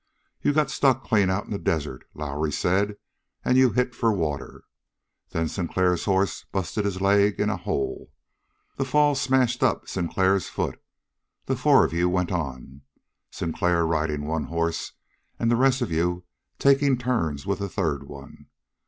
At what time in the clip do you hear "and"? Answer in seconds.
3.45-3.55, 15.37-15.51